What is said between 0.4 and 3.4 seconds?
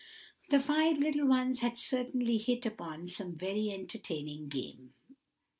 The five little ones had certainly hit upon some